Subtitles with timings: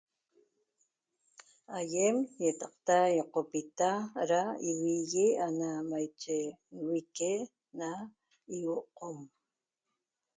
[1.79, 3.89] AYEM YETAQTA ÑOQPITA
[4.29, 5.25] DA IVIYEE
[5.59, 6.39] NA MACHE
[6.83, 7.31] L´VIQE
[7.79, 7.89] NA
[8.55, 9.17] IVOO´ QOM